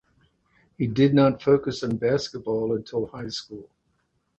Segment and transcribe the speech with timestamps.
[0.79, 3.69] He did not focus on basketball until high school.